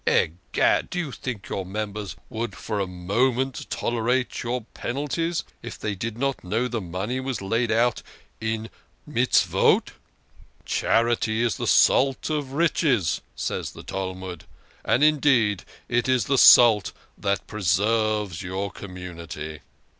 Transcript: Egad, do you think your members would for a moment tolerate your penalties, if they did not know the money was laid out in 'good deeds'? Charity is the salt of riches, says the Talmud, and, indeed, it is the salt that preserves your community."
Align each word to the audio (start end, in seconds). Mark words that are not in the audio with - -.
Egad, 0.07 0.89
do 0.89 0.97
you 0.97 1.11
think 1.11 1.47
your 1.47 1.63
members 1.63 2.15
would 2.27 2.55
for 2.57 2.79
a 2.79 2.87
moment 2.87 3.69
tolerate 3.69 4.41
your 4.41 4.61
penalties, 4.73 5.43
if 5.61 5.77
they 5.77 5.93
did 5.93 6.17
not 6.17 6.43
know 6.43 6.67
the 6.67 6.81
money 6.81 7.19
was 7.19 7.39
laid 7.39 7.71
out 7.71 8.01
in 8.39 8.71
'good 9.05 9.29
deeds'? 9.39 9.91
Charity 10.65 11.43
is 11.43 11.57
the 11.57 11.67
salt 11.67 12.31
of 12.31 12.53
riches, 12.53 13.21
says 13.35 13.73
the 13.73 13.83
Talmud, 13.83 14.45
and, 14.83 15.03
indeed, 15.03 15.63
it 15.87 16.09
is 16.09 16.25
the 16.25 16.39
salt 16.39 16.93
that 17.15 17.45
preserves 17.45 18.41
your 18.41 18.71
community." 18.71 19.59